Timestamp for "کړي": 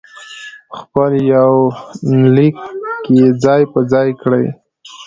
4.21-4.45